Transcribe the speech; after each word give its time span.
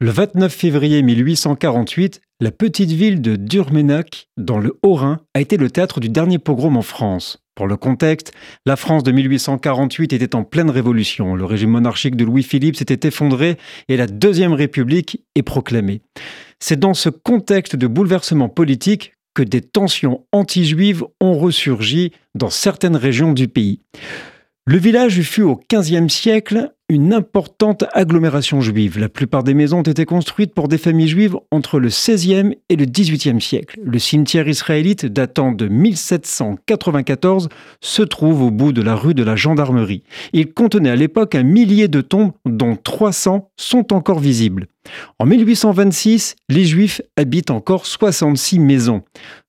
Le 0.00 0.12
29 0.12 0.54
février 0.54 1.02
1848, 1.02 2.20
la 2.38 2.52
petite 2.52 2.92
ville 2.92 3.20
de 3.20 3.34
Durmenac, 3.34 4.28
dans 4.36 4.60
le 4.60 4.78
Haut-Rhin, 4.84 5.18
a 5.34 5.40
été 5.40 5.56
le 5.56 5.70
théâtre 5.70 5.98
du 5.98 6.08
dernier 6.08 6.38
pogrom 6.38 6.76
en 6.76 6.82
France. 6.82 7.42
Pour 7.56 7.66
le 7.66 7.76
contexte, 7.76 8.32
la 8.64 8.76
France 8.76 9.02
de 9.02 9.10
1848 9.10 10.12
était 10.12 10.36
en 10.36 10.44
pleine 10.44 10.70
révolution. 10.70 11.34
Le 11.34 11.44
régime 11.44 11.70
monarchique 11.70 12.14
de 12.14 12.24
Louis-Philippe 12.24 12.76
s'était 12.76 13.08
effondré 13.08 13.56
et 13.88 13.96
la 13.96 14.06
Deuxième 14.06 14.52
République 14.52 15.24
est 15.34 15.42
proclamée. 15.42 16.00
C'est 16.60 16.78
dans 16.78 16.94
ce 16.94 17.08
contexte 17.08 17.74
de 17.74 17.88
bouleversement 17.88 18.48
politique 18.48 19.14
que 19.34 19.42
des 19.42 19.62
tensions 19.62 20.24
anti-juives 20.30 21.02
ont 21.20 21.36
ressurgi 21.36 22.12
dans 22.36 22.50
certaines 22.50 22.96
régions 22.96 23.32
du 23.32 23.48
pays. 23.48 23.80
Le 24.70 24.76
village 24.76 25.22
fut 25.22 25.40
au 25.40 25.58
XVe 25.72 26.10
siècle 26.10 26.74
une 26.90 27.14
importante 27.14 27.84
agglomération 27.94 28.60
juive. 28.60 28.98
La 28.98 29.08
plupart 29.08 29.42
des 29.42 29.54
maisons 29.54 29.78
ont 29.78 29.82
été 29.82 30.04
construites 30.04 30.52
pour 30.52 30.68
des 30.68 30.76
familles 30.76 31.08
juives 31.08 31.36
entre 31.50 31.78
le 31.78 31.88
XVIe 31.88 32.54
et 32.68 32.76
le 32.76 32.84
XVIIIe 32.84 33.40
siècle. 33.40 33.80
Le 33.82 33.98
cimetière 33.98 34.46
israélite 34.46 35.06
datant 35.06 35.52
de 35.52 35.68
1794 35.68 37.48
se 37.80 38.02
trouve 38.02 38.42
au 38.42 38.50
bout 38.50 38.72
de 38.72 38.82
la 38.82 38.94
rue 38.94 39.14
de 39.14 39.22
la 39.22 39.36
Gendarmerie. 39.36 40.02
Il 40.34 40.52
contenait 40.52 40.90
à 40.90 40.96
l'époque 40.96 41.34
un 41.34 41.44
millier 41.44 41.88
de 41.88 42.02
tombes 42.02 42.32
dont 42.44 42.76
300 42.76 43.50
sont 43.56 43.94
encore 43.94 44.20
visibles. 44.20 44.66
En 45.18 45.24
1826, 45.24 46.36
les 46.50 46.66
Juifs 46.66 47.00
habitent 47.16 47.50
encore 47.50 47.86
66 47.86 48.58
maisons. 48.58 49.02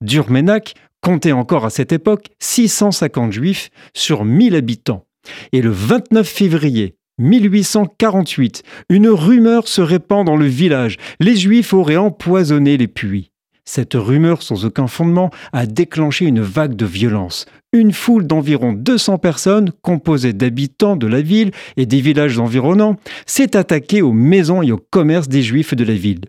Durmenac 0.00 0.74
comptait 1.04 1.32
encore 1.32 1.66
à 1.66 1.70
cette 1.70 1.92
époque 1.92 2.28
650 2.40 3.30
juifs 3.30 3.68
sur 3.92 4.24
1000 4.24 4.56
habitants. 4.56 5.04
Et 5.52 5.60
le 5.60 5.70
29 5.70 6.26
février 6.26 6.96
1848, 7.18 8.62
une 8.88 9.08
rumeur 9.08 9.68
se 9.68 9.82
répand 9.82 10.26
dans 10.26 10.36
le 10.36 10.46
village. 10.46 10.96
Les 11.20 11.36
juifs 11.36 11.74
auraient 11.74 11.98
empoisonné 11.98 12.78
les 12.78 12.88
puits. 12.88 13.30
Cette 13.66 13.94
rumeur 13.94 14.42
sans 14.42 14.64
aucun 14.64 14.86
fondement 14.86 15.30
a 15.52 15.66
déclenché 15.66 16.24
une 16.24 16.40
vague 16.40 16.74
de 16.74 16.86
violence. 16.86 17.46
Une 17.72 17.92
foule 17.92 18.26
d'environ 18.26 18.72
200 18.72 19.18
personnes, 19.18 19.72
composée 19.82 20.32
d'habitants 20.32 20.96
de 20.96 21.06
la 21.06 21.22
ville 21.22 21.50
et 21.76 21.86
des 21.86 22.00
villages 22.00 22.38
environnants, 22.38 22.96
s'est 23.26 23.56
attaquée 23.56 24.00
aux 24.00 24.12
maisons 24.12 24.62
et 24.62 24.70
aux 24.70 24.82
commerces 24.90 25.28
des 25.28 25.42
juifs 25.42 25.74
de 25.74 25.84
la 25.84 25.94
ville. 25.94 26.20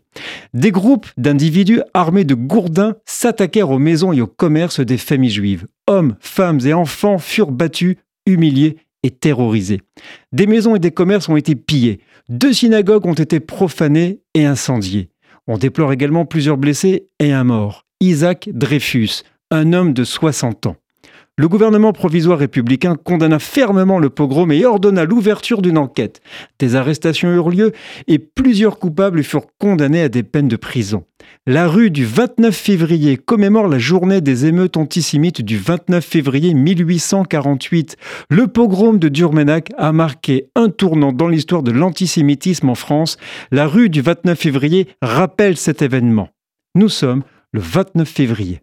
Des 0.56 0.72
groupes 0.72 1.08
d'individus 1.18 1.82
armés 1.94 2.24
de 2.24 2.34
gourdins 2.34 2.96
s'attaquèrent 3.06 3.72
aux 3.72 3.78
maisons 3.78 4.14
et 4.14 4.22
aux 4.22 4.28
commerces 4.28 4.80
des 4.80 4.98
familles 4.98 5.30
juives. 5.30 5.68
Hommes, 5.86 6.16
femmes 6.22 6.62
et 6.64 6.74
enfants 6.74 7.18
furent 7.18 7.52
battus, 7.52 7.98
humiliés 8.26 8.78
et 9.04 9.12
terrorisés. 9.12 9.82
Des 10.32 10.48
maisons 10.48 10.74
et 10.74 10.80
des 10.80 10.92
commerces 10.92 11.28
ont 11.28 11.36
été 11.36 11.56
pillés. 11.56 12.00
Deux 12.30 12.54
synagogues 12.54 13.06
ont 13.06 13.14
été 13.14 13.42
profanées 13.42 14.22
et 14.34 14.46
incendiées. 14.46 15.10
On 15.46 15.58
déplore 15.58 15.92
également 15.92 16.26
plusieurs 16.26 16.58
blessés 16.58 17.10
et 17.20 17.34
un 17.34 17.44
mort. 17.44 17.86
Isaac 18.00 18.50
Dreyfus, 18.54 19.24
un 19.52 19.74
homme 19.74 19.92
de 19.92 20.06
60 20.06 20.68
ans. 20.68 20.78
Le 21.38 21.50
gouvernement 21.50 21.92
provisoire 21.92 22.40
républicain 22.40 22.96
condamna 22.96 23.40
fermement 23.40 24.00
le 24.00 24.10
pogrom 24.10 24.54
et 24.54 24.66
ordonna 24.66 25.04
l'ouverture 25.04 25.62
d'une 25.62 25.78
enquête. 25.78 26.22
Des 26.60 26.78
arrestations 26.78 27.30
eurent 27.34 27.50
lieu 27.50 27.74
et 28.08 28.20
plusieurs 28.20 28.80
coupables 28.80 29.22
furent 29.22 29.48
condamnés 29.60 30.02
à 30.02 30.08
des 30.08 30.24
peines 30.24 30.48
de 30.48 30.56
prison. 30.56 31.04
La 31.46 31.68
rue 31.68 31.92
du 31.92 32.06
29 32.06 32.56
février 32.56 33.18
commémore 33.18 33.68
la 33.68 33.80
journée 33.80 34.22
des 34.22 34.46
émeutes 34.46 34.78
antisémites 34.78 35.42
du 35.42 35.58
29 35.58 36.06
février 36.06 36.54
1848. 36.54 37.98
Le 38.30 38.48
pogrom 38.48 38.98
de 38.98 39.10
Durmenac 39.10 39.72
a 39.78 39.92
marqué 39.92 40.48
un 40.56 40.70
tournant 40.70 41.12
dans 41.12 41.28
l'histoire 41.28 41.64
de 41.64 41.72
l'antisémitisme 41.72 42.70
en 42.70 42.76
France. 42.76 43.18
La 43.52 43.68
rue 43.68 43.90
du 43.90 44.00
29 44.00 44.40
février 44.40 44.88
rappelle 45.02 45.58
cet 45.58 45.82
événement. 45.82 46.30
Nous 46.76 46.90
sommes 46.90 47.24
le 47.52 47.60
29 47.60 48.08
février. 48.08 48.62